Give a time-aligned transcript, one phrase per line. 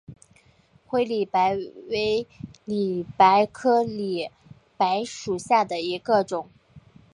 [0.87, 1.55] 灰里白
[1.87, 2.25] 为
[2.65, 4.31] 里白科里
[4.75, 6.49] 白属下的一个种。